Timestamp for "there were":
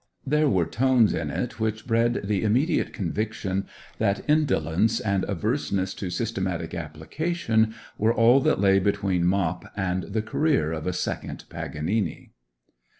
0.25-0.65